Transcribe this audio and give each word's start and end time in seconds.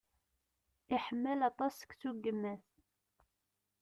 Iḥemmel 0.95 1.39
aṭas 1.49 1.73
seksu 1.79 2.11
n 2.15 2.21
yemma-s. 2.23 2.67